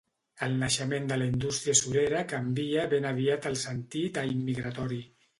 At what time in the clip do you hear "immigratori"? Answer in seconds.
4.31-4.99